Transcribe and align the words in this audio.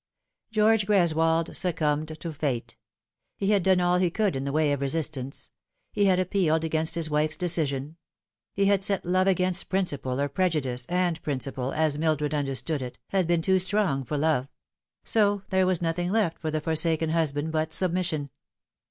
GEORGE 0.51 0.87
GRESWOLD 0.87 1.55
succumbed 1.55 2.19
to 2.21 2.33
Fate. 2.33 2.75
He 3.37 3.51
had 3.51 3.61
done 3.61 3.79
all 3.79 3.99
he 3.99 4.09
could 4.09 4.33
do 4.33 4.37
in 4.37 4.45
the 4.45 4.51
way 4.51 4.71
of 4.71 4.81
resistance. 4.81 5.51
He 5.93 6.05
had 6.05 6.17
appealed 6.19 6.63
against 6.65 6.95
his 6.95 7.11
wife's 7.11 7.37
decision; 7.37 7.97
he 8.55 8.65
had 8.65 8.83
set 8.83 9.05
love 9.05 9.27
against 9.27 9.69
principle 9.69 10.19
or 10.19 10.27
prej 10.27 10.55
u 10.55 10.61
dice, 10.61 10.87
and 10.89 11.21
principle, 11.21 11.71
as 11.73 11.99
Mildred 11.99 12.33
understood 12.33 12.81
it, 12.81 12.97
had 13.09 13.27
been 13.27 13.43
too 13.43 13.59
strong 13.59 14.03
for 14.03 14.17
love; 14.17 14.47
so 15.03 15.43
there 15.51 15.67
was 15.67 15.83
nothing 15.83 16.11
left 16.11 16.39
for 16.39 16.49
the 16.49 16.61
forsaken 16.61 17.11
husband 17.11 17.51
but 17.51 17.71
submission. 17.71 18.31